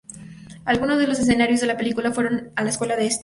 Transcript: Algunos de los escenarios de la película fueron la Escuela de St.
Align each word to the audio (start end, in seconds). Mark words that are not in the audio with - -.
Algunos 0.65 0.97
de 0.97 1.05
los 1.05 1.19
escenarios 1.19 1.61
de 1.61 1.67
la 1.67 1.77
película 1.77 2.11
fueron 2.11 2.49
la 2.57 2.67
Escuela 2.69 2.95
de 2.95 3.05
St. 3.05 3.19